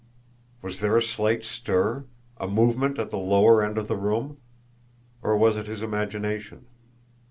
Was 0.63 0.79
there 0.79 0.97
a 0.97 1.01
slight 1.03 1.43
stir, 1.43 2.05
a 2.37 2.47
movement 2.47 2.97
at 2.97 3.11
the 3.11 3.19
lower 3.19 3.61
end 3.63 3.77
of 3.77 3.87
the 3.87 3.95
room 3.95 4.37
or 5.21 5.37
was 5.37 5.57
it 5.57 5.67
his 5.67 5.83
imagination? 5.83 6.65